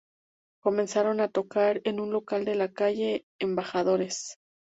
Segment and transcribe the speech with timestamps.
[0.63, 4.39] Comenzaron a tocar en un local de la calle de Embajadores.